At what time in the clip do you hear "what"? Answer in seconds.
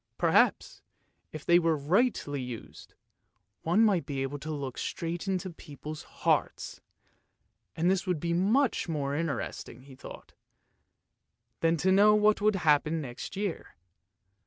12.15-12.41